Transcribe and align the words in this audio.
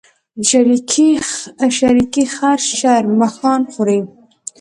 شريکي 1.85 2.23
خر 2.35 2.57
شرمښآن 2.79 3.61
خوري. 3.73 3.99